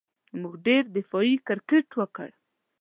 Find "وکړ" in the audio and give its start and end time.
1.99-2.29